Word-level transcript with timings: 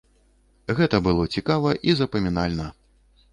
Гэта 0.79 0.99
было 1.07 1.25
цікава 1.35 1.75
і 1.91 1.95
запамінальна. 2.01 2.67